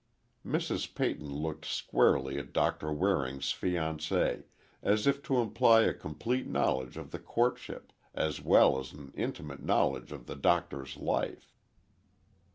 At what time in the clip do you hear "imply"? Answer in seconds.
5.37-5.81